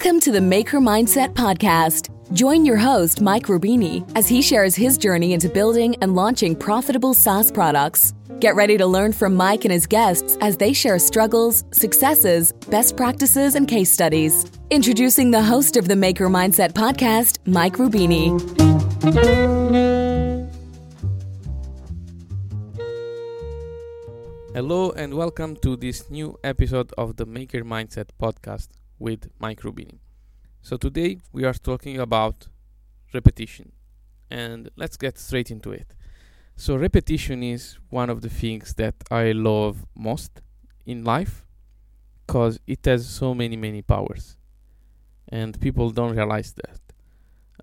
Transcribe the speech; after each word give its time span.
Welcome 0.00 0.20
to 0.20 0.30
the 0.30 0.40
Maker 0.40 0.78
Mindset 0.78 1.34
Podcast. 1.34 2.10
Join 2.32 2.64
your 2.64 2.76
host, 2.76 3.20
Mike 3.20 3.46
Rubini, 3.46 4.08
as 4.14 4.28
he 4.28 4.40
shares 4.40 4.76
his 4.76 4.96
journey 4.96 5.32
into 5.32 5.48
building 5.48 5.96
and 6.02 6.14
launching 6.14 6.54
profitable 6.54 7.14
SaaS 7.14 7.50
products. 7.50 8.14
Get 8.38 8.54
ready 8.54 8.78
to 8.78 8.86
learn 8.86 9.12
from 9.12 9.34
Mike 9.34 9.64
and 9.64 9.72
his 9.72 9.88
guests 9.88 10.38
as 10.40 10.56
they 10.56 10.72
share 10.72 11.00
struggles, 11.00 11.64
successes, 11.72 12.52
best 12.70 12.96
practices, 12.96 13.56
and 13.56 13.66
case 13.66 13.90
studies. 13.90 14.46
Introducing 14.70 15.32
the 15.32 15.42
host 15.42 15.76
of 15.76 15.88
the 15.88 15.96
Maker 15.96 16.28
Mindset 16.28 16.74
Podcast, 16.74 17.38
Mike 17.44 17.74
Rubini. 17.74 18.38
Hello 24.54 24.92
and 24.92 25.14
welcome 25.14 25.56
to 25.56 25.76
this 25.76 26.08
new 26.08 26.38
episode 26.44 26.92
of 26.96 27.16
the 27.16 27.26
Maker 27.26 27.64
Mindset 27.64 28.10
podcast 28.20 28.68
with 28.98 29.28
Rubini. 29.40 29.98
So 30.62 30.76
today 30.76 31.20
we 31.32 31.44
are 31.44 31.54
talking 31.54 31.98
about 31.98 32.48
repetition 33.14 33.72
and 34.30 34.70
let's 34.76 34.96
get 34.96 35.18
straight 35.18 35.50
into 35.50 35.70
it. 35.70 35.94
So 36.56 36.76
repetition 36.76 37.42
is 37.42 37.78
one 37.90 38.10
of 38.10 38.20
the 38.20 38.28
things 38.28 38.74
that 38.74 38.94
I 39.10 39.32
love 39.32 39.86
most 39.96 40.42
in 40.84 41.04
life 41.04 41.46
because 42.26 42.58
it 42.66 42.84
has 42.84 43.08
so 43.08 43.34
many 43.34 43.56
many 43.56 43.82
powers 43.82 44.36
and 45.28 45.60
people 45.60 45.90
don't 45.90 46.14
realize 46.16 46.52
that. 46.54 46.80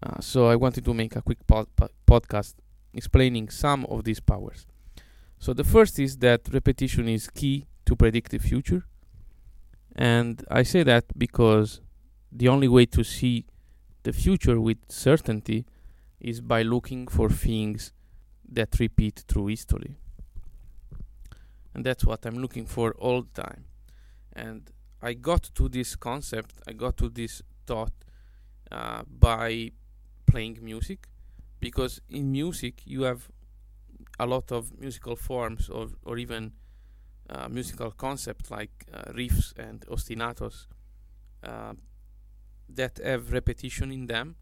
Uh, 0.02 0.20
so 0.20 0.48
I 0.48 0.56
wanted 0.56 0.86
to 0.86 0.94
make 0.94 1.16
a 1.16 1.22
quick 1.22 1.46
pod- 1.48 1.68
podcast 2.08 2.56
explaining 2.94 3.50
some 3.50 3.86
of 3.86 4.04
these 4.04 4.20
powers. 4.20 4.66
So 5.40 5.54
the 5.54 5.64
first 5.64 6.00
is 6.00 6.18
that 6.18 6.42
repetition 6.52 7.08
is 7.10 7.30
key 7.30 7.68
to 7.86 7.96
predict 7.96 8.32
the 8.32 8.40
future 8.40 8.86
and 9.96 10.44
I 10.52 10.64
say 10.64 10.84
that 10.84 11.06
because 11.18 11.82
the 12.32 12.50
only 12.50 12.68
way 12.68 12.86
to 12.88 13.04
see 13.04 13.46
the 14.04 14.12
future 14.12 14.60
with 14.60 14.78
certainty 14.90 15.66
is 16.20 16.42
by 16.42 16.62
looking 16.62 17.08
for 17.08 17.30
things 17.30 17.94
that 18.48 18.80
repeat 18.80 19.24
through 19.28 19.48
history. 19.48 19.98
And 21.74 21.86
that's 21.86 22.06
what 22.06 22.26
I'm 22.26 22.36
looking 22.36 22.66
for 22.66 22.94
all 22.94 23.24
the 23.24 23.42
time. 23.42 23.66
And 24.34 24.70
I 25.02 25.14
got 25.14 25.44
to 25.56 25.70
this 25.70 25.96
concept, 25.96 26.56
I 26.68 26.74
got 26.74 26.98
to 26.98 27.10
this 27.10 27.42
thought 27.66 27.94
uh, 28.72 29.04
by 29.08 29.72
playing 30.26 30.60
music 30.62 31.08
because 31.60 32.02
in 32.10 32.32
music 32.32 32.82
you 32.86 33.04
have 33.04 33.30
a 34.20 34.26
lot 34.26 34.52
of 34.52 34.78
musical 34.80 35.16
forms 35.16 35.70
or, 35.70 35.88
or 36.04 36.18
even 36.18 36.54
uh, 37.30 37.48
musical 37.50 37.92
concept 37.92 38.52
like 38.52 38.86
uh, 38.94 39.12
riffs 39.14 39.54
and 39.58 39.86
ostinatos 39.88 40.68
uh, 41.44 41.74
that 42.70 43.00
have 43.04 43.32
repetition 43.32 43.92
in 43.92 44.08
them, 44.08 44.36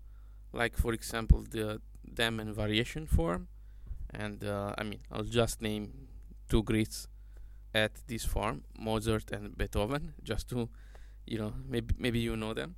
like 0.52 0.78
for 0.78 0.94
example 0.94 1.44
the 1.50 1.82
them 2.04 2.40
and 2.40 2.56
variation 2.56 3.06
form, 3.06 3.48
and 4.14 4.44
uh, 4.44 4.74
I 4.78 4.84
mean 4.84 5.00
I'll 5.12 5.24
just 5.24 5.62
name 5.62 6.08
two 6.50 6.64
greats 6.64 7.08
at 7.74 7.92
this 8.08 8.26
form, 8.26 8.64
Mozart 8.78 9.32
and 9.32 9.58
Beethoven, 9.58 10.14
just 10.24 10.50
to 10.50 10.70
you 11.26 11.38
know 11.38 11.54
maybe 11.68 11.96
maybe 11.98 12.20
you 12.20 12.36
know 12.36 12.54
them. 12.54 12.76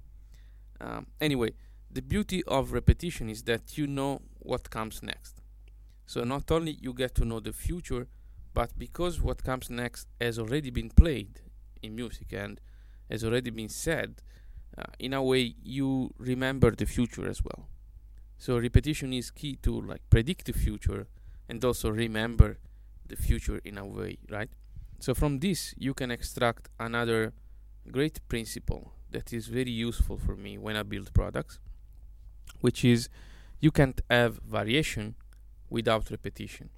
Um, 0.79 1.07
anyway, 1.21 1.51
the 1.91 2.01
beauty 2.01 2.43
of 2.43 2.73
repetition 2.73 3.29
is 3.29 3.43
that 3.43 3.77
you 3.77 3.87
know 3.87 4.21
what 4.39 4.69
comes 4.69 5.01
next. 5.01 5.41
So 6.05 6.23
not 6.23 6.51
only 6.51 6.77
you 6.79 6.93
get 6.93 7.15
to 7.15 7.25
know 7.25 7.39
the 7.39 7.53
future, 7.53 8.07
but 8.55 8.79
because 8.79 9.21
what 9.21 9.43
comes 9.43 9.69
next 9.69 10.07
has 10.19 10.39
already 10.39 10.71
been 10.71 10.89
played 10.89 11.41
in 11.83 11.93
music 11.93 12.31
and 12.31 12.61
has 13.11 13.23
already 13.23 13.49
been 13.49 13.67
said, 13.67 14.21
uh, 14.77 14.83
in 14.97 15.13
a 15.13 15.21
way 15.21 15.53
you 15.61 16.13
remember 16.17 16.71
the 16.71 16.85
future 16.85 17.27
as 17.27 17.43
well. 17.43 17.67
So 18.37 18.57
repetition 18.57 19.11
is 19.11 19.29
key 19.29 19.57
to 19.63 19.81
like 19.81 20.09
predict 20.09 20.45
the 20.45 20.53
future 20.53 21.07
and 21.49 21.63
also 21.65 21.89
remember 21.89 22.57
the 23.05 23.17
future 23.17 23.59
in 23.65 23.77
a 23.77 23.85
way, 23.85 24.17
right? 24.29 24.49
So 24.99 25.13
from 25.13 25.39
this 25.39 25.75
you 25.77 25.93
can 25.93 26.09
extract 26.09 26.69
another 26.79 27.33
great 27.91 28.25
principle 28.29 28.93
that 29.11 29.33
is 29.33 29.47
very 29.47 29.71
useful 29.71 30.17
for 30.17 30.37
me 30.37 30.57
when 30.57 30.77
I 30.77 30.83
build 30.83 31.13
products, 31.13 31.59
which 32.61 32.85
is 32.85 33.09
you 33.59 33.71
can't 33.71 33.99
have 34.09 34.39
variation 34.45 35.15
without 35.69 36.09
repetition. 36.09 36.69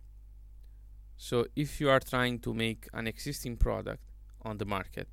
So 1.18 1.48
if 1.56 1.82
you 1.82 1.90
are 1.90 2.00
trying 2.00 2.40
to 2.40 2.54
make 2.54 2.88
an 2.94 3.08
existing 3.08 3.58
product 3.58 4.04
on 4.44 4.60
the 4.60 4.66
market 4.66 5.08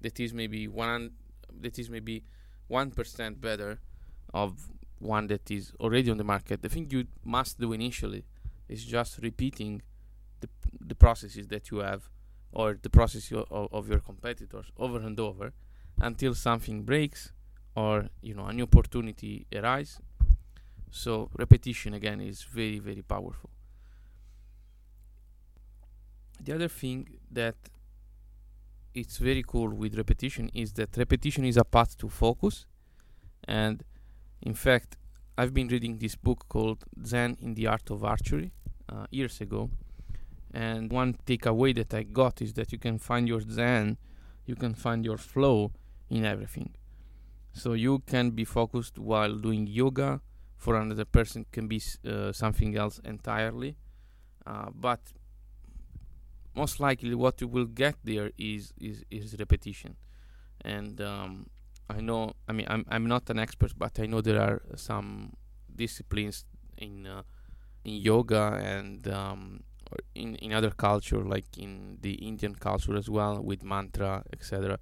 that 0.00 0.18
is 0.20 0.32
maybe 0.32 0.68
one 0.68 1.10
that 1.60 1.78
is 1.78 1.90
maybe 1.90 2.22
one 2.68 2.92
percent 2.92 3.40
better 3.40 3.80
of 4.32 4.70
one 5.00 5.26
that 5.26 5.50
is 5.50 5.72
already 5.80 6.10
on 6.10 6.18
the 6.18 6.24
market, 6.24 6.62
the 6.62 6.68
thing 6.68 6.86
you 6.90 7.06
must 7.24 7.58
do 7.58 7.72
initially 7.72 8.24
is 8.68 8.84
just 8.84 9.18
repeating 9.18 9.82
the 10.40 10.48
the 10.80 10.94
processes 10.94 11.48
that 11.48 11.70
you 11.70 11.78
have 11.78 12.08
or 12.52 12.78
the 12.80 12.90
process 12.90 13.32
of, 13.32 13.68
of 13.72 13.88
your 13.88 13.98
competitors 13.98 14.66
over 14.78 14.98
and 15.00 15.18
over 15.18 15.52
until 16.00 16.34
something 16.34 16.84
breaks 16.84 17.32
or 17.74 18.08
you 18.22 18.34
know 18.34 18.46
a 18.46 18.52
new 18.52 18.64
opportunity 18.64 19.46
arises. 19.52 20.00
So 20.92 21.28
repetition 21.36 21.94
again 21.94 22.20
is 22.20 22.42
very 22.42 22.78
very 22.78 23.02
powerful 23.02 23.50
the 26.42 26.54
other 26.54 26.68
thing 26.68 27.08
that 27.30 27.56
it's 28.94 29.18
very 29.18 29.44
cool 29.46 29.70
with 29.70 29.96
repetition 29.96 30.50
is 30.54 30.72
that 30.72 30.96
repetition 30.96 31.44
is 31.44 31.56
a 31.56 31.64
path 31.64 31.96
to 31.98 32.08
focus. 32.08 32.66
And 33.44 33.84
in 34.42 34.54
fact 34.54 34.96
i've 35.38 35.54
been 35.54 35.68
reading 35.68 35.98
this 35.98 36.16
book 36.16 36.46
called 36.48 36.84
zen 37.04 37.36
in 37.40 37.54
the 37.54 37.66
art 37.66 37.90
of 37.90 38.04
archery 38.04 38.52
uh, 38.88 39.06
years 39.10 39.40
ago. 39.40 39.70
And 40.52 40.90
one 40.90 41.14
takeaway 41.26 41.74
that 41.76 41.94
i 41.94 42.02
got 42.02 42.42
is 42.42 42.52
that 42.54 42.72
you 42.72 42.78
can 42.78 42.98
find 42.98 43.28
your 43.28 43.40
zen 43.40 43.98
you 44.46 44.56
can 44.56 44.74
find 44.74 45.04
your 45.04 45.18
flow 45.18 45.72
in 46.08 46.24
everything. 46.24 46.74
So 47.52 47.74
you 47.74 48.00
can 48.00 48.30
be 48.30 48.44
focused 48.44 48.98
while 48.98 49.34
doing 49.36 49.66
yoga 49.66 50.20
for 50.56 50.76
another 50.76 51.04
person 51.04 51.46
can 51.52 51.68
be 51.68 51.80
uh, 52.06 52.32
something 52.32 52.76
else 52.76 53.00
entirely. 53.04 53.76
Uh, 54.46 54.70
but 54.74 55.00
most 56.54 56.80
likely 56.80 57.14
what 57.14 57.40
you 57.40 57.48
will 57.48 57.66
get 57.66 57.96
there 58.04 58.30
is 58.38 58.72
is, 58.80 59.04
is 59.10 59.36
repetition. 59.38 59.96
And 60.62 61.00
um, 61.00 61.46
I 61.88 62.00
know 62.00 62.32
I 62.48 62.52
mean 62.52 62.66
I'm 62.68 62.84
I'm 62.88 63.06
not 63.06 63.30
an 63.30 63.38
expert 63.38 63.72
but 63.76 63.98
I 64.00 64.06
know 64.06 64.20
there 64.20 64.40
are 64.40 64.62
some 64.76 65.34
disciplines 65.74 66.44
in 66.78 67.06
uh, 67.06 67.22
in 67.84 67.94
yoga 67.96 68.60
and 68.62 69.06
um, 69.08 69.62
in 70.14 70.36
in 70.36 70.52
other 70.52 70.70
culture 70.70 71.24
like 71.24 71.58
in 71.58 71.98
the 72.00 72.14
Indian 72.14 72.54
culture 72.54 72.96
as 72.96 73.08
well 73.10 73.42
with 73.42 73.62
mantra 73.64 74.24
etc 74.32 74.78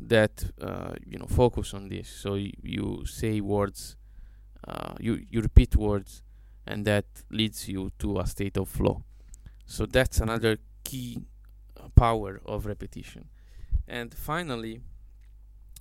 that 0.00 0.44
uh, 0.60 0.94
you 1.06 1.18
know 1.18 1.26
focus 1.26 1.74
on 1.74 1.88
this. 1.88 2.08
So 2.08 2.32
y- 2.34 2.52
you 2.62 3.04
say 3.06 3.40
words 3.40 3.96
uh, 4.66 4.94
you 5.00 5.24
you 5.30 5.40
repeat 5.40 5.76
words 5.76 6.22
and 6.66 6.84
that 6.86 7.04
leads 7.30 7.68
you 7.68 7.92
to 7.98 8.18
a 8.20 8.26
state 8.26 8.56
of 8.56 8.68
flow. 8.68 9.04
So 9.66 9.86
that's 9.86 10.20
another 10.20 10.58
key 10.84 11.18
uh, 11.76 11.88
power 11.94 12.40
of 12.44 12.66
repetition. 12.66 13.28
And 13.88 14.14
finally, 14.14 14.80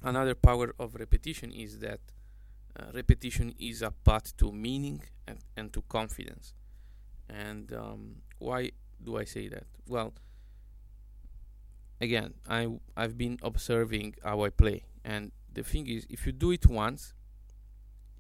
another 0.04 0.36
power 0.36 0.74
of 0.80 0.96
repetition 0.96 1.52
is 1.52 1.80
that 1.80 2.00
uh, 2.78 2.86
repetition 2.94 3.54
is 3.60 3.82
a 3.82 3.92
path 3.92 4.36
to 4.38 4.52
meaning 4.52 5.02
and, 5.28 5.40
and 5.58 5.74
to 5.74 5.82
confidence. 5.84 6.54
And 7.30 7.72
um, 7.74 8.16
why 8.40 8.72
do 9.04 9.18
I 9.18 9.26
say 9.26 9.48
that? 9.50 9.66
Well, 9.88 10.14
again, 12.00 12.34
I 12.48 12.68
I've 12.96 13.18
been 13.18 13.38
observing 13.42 14.16
how 14.24 14.44
I 14.44 14.50
play, 14.50 14.84
and 15.04 15.32
the 15.54 15.64
thing 15.64 15.88
is, 15.88 16.06
if 16.10 16.26
you 16.26 16.32
do 16.32 16.52
it 16.52 16.66
once, 16.68 17.14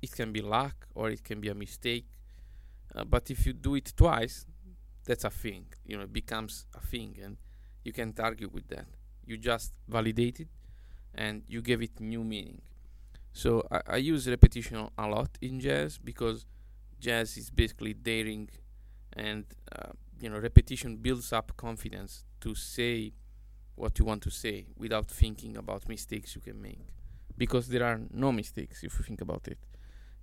it 0.01 0.11
can 0.11 0.31
be 0.31 0.41
luck 0.41 0.87
or 0.95 1.09
it 1.09 1.23
can 1.23 1.39
be 1.39 1.49
a 1.49 1.55
mistake. 1.55 2.05
Uh, 2.93 3.05
but 3.05 3.29
if 3.29 3.45
you 3.45 3.53
do 3.53 3.75
it 3.75 3.93
twice, 3.95 4.45
that's 5.05 5.23
a 5.23 5.29
thing 5.29 5.65
you 5.85 5.97
know 5.97 6.03
it 6.03 6.13
becomes 6.13 6.65
a 6.75 6.85
thing 6.85 7.17
and 7.23 7.37
you 7.83 7.93
can't 7.93 8.19
argue 8.19 8.49
with 8.51 8.67
that. 8.69 8.85
You 9.25 9.37
just 9.37 9.73
validate 9.87 10.39
it 10.39 10.47
and 11.15 11.43
you 11.47 11.61
give 11.61 11.81
it 11.81 11.99
new 11.99 12.23
meaning. 12.23 12.61
So 13.33 13.65
I, 13.71 13.81
I 13.87 13.95
use 13.97 14.27
repetition 14.27 14.87
a 14.97 15.07
lot 15.07 15.29
in 15.41 15.59
jazz 15.59 15.97
because 15.97 16.45
jazz 16.99 17.37
is 17.37 17.49
basically 17.49 17.93
daring 17.93 18.49
and 19.13 19.45
uh, 19.75 19.91
you 20.19 20.29
know 20.29 20.39
repetition 20.39 20.97
builds 20.97 21.33
up 21.33 21.55
confidence 21.57 22.25
to 22.41 22.55
say 22.55 23.13
what 23.75 23.97
you 23.97 24.05
want 24.05 24.21
to 24.23 24.29
say 24.29 24.67
without 24.77 25.09
thinking 25.09 25.57
about 25.57 25.87
mistakes 25.87 26.35
you 26.35 26.41
can 26.41 26.61
make. 26.61 26.79
Because 27.37 27.67
there 27.69 27.83
are 27.83 27.99
no 28.11 28.31
mistakes 28.31 28.83
if 28.83 28.99
you 28.99 29.05
think 29.05 29.21
about 29.21 29.47
it. 29.47 29.57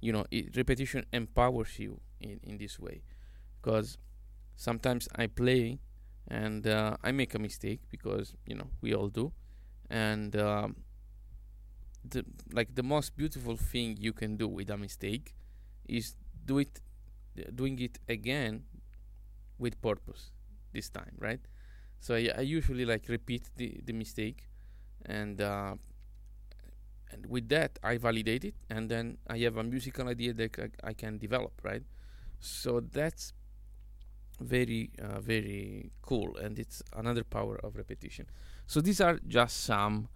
You 0.01 0.13
know 0.13 0.25
it, 0.31 0.57
repetition 0.57 1.05
empowers 1.13 1.79
you 1.79 2.01
in, 2.21 2.39
in 2.43 2.59
this 2.59 2.79
way. 2.79 3.03
Because 3.61 3.99
sometimes 4.59 5.09
I 5.17 5.29
play 5.29 5.81
and 6.29 6.67
uh, 6.67 6.99
I 7.03 7.13
make 7.13 7.35
a 7.35 7.39
mistake 7.39 7.81
because 7.91 8.35
you 8.47 8.57
know 8.57 8.69
we 8.83 8.95
all 8.95 9.09
do, 9.09 9.33
and 9.91 10.37
um, 10.37 10.77
the 12.05 12.25
like 12.53 12.75
the 12.75 12.83
most 12.83 13.17
beautiful 13.17 13.57
thing 13.57 13.97
you 13.99 14.13
can 14.13 14.37
do 14.37 14.49
with 14.49 14.71
a 14.71 14.77
mistake 14.77 15.35
is 15.89 16.17
do 16.45 16.59
it 16.59 16.81
doing 17.55 17.79
it 17.79 17.99
again 18.09 18.65
with 19.59 19.81
purpose 19.83 20.31
this 20.73 20.89
time 20.91 21.15
right? 21.19 21.41
So 22.01 22.15
I, 22.15 22.31
I 22.37 22.41
usually 22.43 22.85
like 22.85 23.09
repeat 23.09 23.45
the, 23.57 23.81
the 23.85 23.93
mistake 23.93 24.49
and 25.07 25.41
uh, 25.41 25.77
and 27.11 27.27
with 27.27 27.49
that 27.49 27.79
I 27.83 27.97
validate 27.97 28.45
it 28.45 28.55
and 28.71 28.91
then 28.91 29.19
I 29.27 29.39
have 29.39 29.57
a 29.57 29.65
musical 29.65 30.09
idea 30.09 30.33
that 30.35 30.59
I, 30.59 30.89
I 30.91 30.93
can 30.93 31.19
develop 31.19 31.53
right? 31.63 31.83
So 32.41 32.81
that's 32.81 33.33
very 34.41 34.91
uh, 35.03 35.21
very 35.21 35.91
cool 36.03 36.37
and 36.37 36.59
it's 36.59 36.83
another 36.97 37.25
power 37.25 37.57
of 37.65 37.77
repetition. 37.77 38.27
So 38.67 38.81
these 38.81 39.01
are 39.01 39.19
just 39.27 39.65
some 39.65 40.09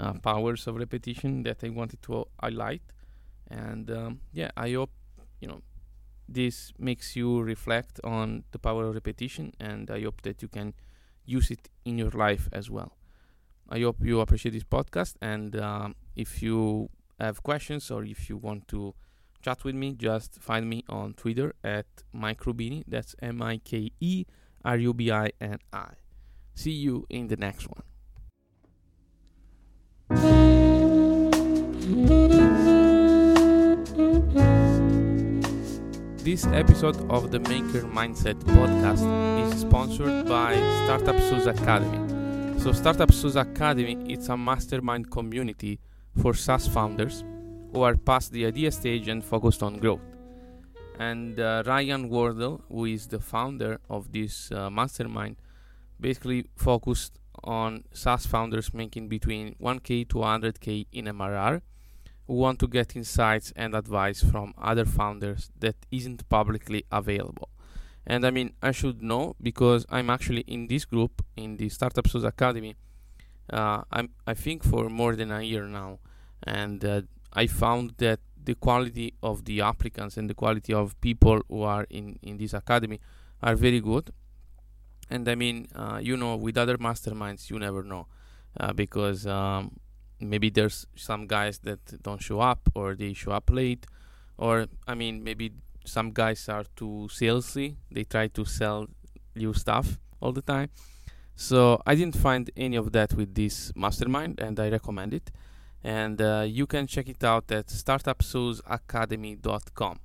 uh, 0.00 0.14
powers 0.14 0.66
of 0.66 0.76
repetition 0.76 1.42
that 1.44 1.62
I 1.64 1.70
wanted 1.70 2.02
to 2.02 2.26
highlight 2.40 2.82
and 3.50 3.90
um, 3.90 4.20
yeah 4.32 4.50
I 4.56 4.72
hope 4.72 4.90
you 5.40 5.48
know 5.48 5.62
this 6.28 6.72
makes 6.78 7.16
you 7.16 7.40
reflect 7.40 8.00
on 8.04 8.44
the 8.52 8.58
power 8.58 8.84
of 8.84 8.94
repetition 8.94 9.52
and 9.58 9.90
I 9.90 10.02
hope 10.02 10.22
that 10.22 10.42
you 10.42 10.48
can 10.48 10.74
use 11.24 11.50
it 11.50 11.68
in 11.84 11.98
your 11.98 12.10
life 12.10 12.48
as 12.52 12.70
well. 12.70 12.96
I 13.70 13.80
hope 13.80 13.96
you 14.02 14.20
appreciate 14.20 14.52
this 14.52 14.64
podcast 14.64 15.14
and 15.22 15.56
um, 15.56 15.94
if 16.16 16.42
you 16.42 16.90
have 17.18 17.42
questions 17.42 17.90
or 17.90 18.04
if 18.04 18.28
you 18.28 18.36
want 18.36 18.68
to 18.68 18.94
chat 19.42 19.64
with 19.64 19.74
me, 19.74 19.94
just 19.94 20.40
find 20.40 20.68
me 20.68 20.84
on 20.88 21.14
Twitter 21.14 21.54
at 21.62 21.86
Mike 22.12 22.40
Rubini. 22.40 22.84
That's 22.86 23.14
M 23.22 23.42
I 23.42 23.58
K 23.58 23.90
E 24.00 24.24
R 24.64 24.76
U 24.76 24.94
B 24.94 25.10
I 25.10 25.30
N 25.40 25.58
I. 25.72 25.90
See 26.54 26.72
you 26.72 27.06
in 27.08 27.28
the 27.28 27.36
next 27.36 27.68
one. 27.68 27.82
This 36.18 36.46
episode 36.46 37.10
of 37.10 37.30
the 37.30 37.40
Maker 37.40 37.82
Mindset 37.88 38.34
podcast 38.44 39.04
is 39.46 39.60
sponsored 39.60 40.28
by 40.28 40.56
Startup 40.84 41.18
SaaS 41.20 41.46
Academy. 41.46 42.58
So, 42.60 42.72
Startup 42.72 43.10
SaaS 43.10 43.36
Academy 43.36 44.12
it's 44.12 44.28
a 44.28 44.36
mastermind 44.36 45.10
community 45.10 45.80
for 46.20 46.34
SaaS 46.34 46.66
founders 46.68 47.24
who 47.72 47.82
are 47.82 47.96
past 47.96 48.32
the 48.32 48.46
idea 48.46 48.70
stage 48.70 49.08
and 49.08 49.24
focused 49.24 49.62
on 49.62 49.78
growth. 49.78 50.00
And 50.98 51.38
uh, 51.38 51.62
Ryan 51.66 52.08
Wardle, 52.08 52.62
who 52.68 52.86
is 52.86 53.06
the 53.06 53.20
founder 53.20 53.80
of 53.88 54.12
this 54.12 54.50
uh, 54.50 54.68
mastermind, 54.68 55.36
basically 56.00 56.46
focused 56.56 57.18
on 57.44 57.84
SaaS 57.92 58.26
founders 58.26 58.74
making 58.74 59.08
between 59.08 59.54
1k 59.60 60.08
to 60.08 60.16
100k 60.16 60.86
in 60.92 61.04
MRR 61.06 61.60
who 62.28 62.34
want 62.34 62.58
to 62.60 62.68
get 62.68 62.94
insights 62.94 63.52
and 63.56 63.74
advice 63.74 64.22
from 64.22 64.52
other 64.58 64.84
founders 64.84 65.50
that 65.58 65.76
isn't 65.90 66.28
publicly 66.28 66.84
available. 66.92 67.48
And 68.06 68.24
I 68.24 68.30
mean, 68.30 68.52
I 68.62 68.72
should 68.72 69.02
know 69.02 69.34
because 69.42 69.86
I'm 69.90 70.10
actually 70.10 70.42
in 70.42 70.66
this 70.66 70.84
group 70.84 71.24
in 71.36 71.56
the 71.56 71.68
Startup 71.70 72.06
SaaS 72.06 72.24
Academy. 72.24 72.76
Uh, 73.50 73.82
I'm 73.90 74.10
I 74.26 74.34
think 74.34 74.62
for 74.62 74.90
more 74.90 75.16
than 75.16 75.30
a 75.32 75.40
year 75.40 75.66
now, 75.66 76.00
and 76.42 76.84
uh, 76.84 77.02
I 77.42 77.46
found 77.46 77.94
that 77.98 78.20
the 78.48 78.54
quality 78.66 79.08
of 79.22 79.44
the 79.44 79.60
applicants 79.60 80.16
and 80.16 80.28
the 80.28 80.34
quality 80.42 80.72
of 80.82 81.00
people 81.08 81.38
who 81.48 81.62
are 81.74 81.86
in 81.98 82.06
in 82.28 82.34
this 82.42 82.54
academy 82.62 82.98
are 83.48 83.56
very 83.66 83.80
good. 83.90 84.06
And 85.10 85.28
I 85.32 85.34
mean, 85.42 85.56
uh, 85.82 85.98
you 86.08 86.16
know, 86.22 86.32
with 86.44 86.56
other 86.58 86.76
masterminds, 86.86 87.42
you 87.50 87.58
never 87.58 87.82
know 87.92 88.04
uh, 88.60 88.72
because 88.72 89.20
um, 89.26 89.62
maybe 90.32 90.50
there's 90.50 90.78
some 91.08 91.22
guys 91.36 91.54
that 91.68 91.80
don't 92.02 92.22
show 92.28 92.40
up 92.40 92.60
or 92.74 92.86
they 93.02 93.12
show 93.22 93.32
up 93.40 93.50
late, 93.60 93.86
or 94.36 94.66
I 94.92 94.94
mean, 95.02 95.22
maybe 95.28 95.46
some 95.84 96.08
guys 96.22 96.48
are 96.48 96.66
too 96.80 97.08
salesy. 97.18 97.68
They 97.96 98.04
try 98.14 98.26
to 98.38 98.44
sell 98.44 98.88
you 99.34 99.54
stuff 99.54 99.86
all 100.20 100.32
the 100.32 100.46
time. 100.54 100.70
So 101.36 101.80
I 101.86 101.94
didn't 101.94 102.16
find 102.16 102.50
any 102.56 102.76
of 102.76 102.90
that 102.96 103.14
with 103.14 103.30
this 103.34 103.72
mastermind, 103.76 104.40
and 104.40 104.58
I 104.58 104.68
recommend 104.78 105.14
it 105.14 105.30
and 105.82 106.20
uh, 106.20 106.44
you 106.46 106.66
can 106.66 106.86
check 106.86 107.08
it 107.08 107.24
out 107.24 107.50
at 107.52 107.66
startupsaasacademy.com 107.66 109.98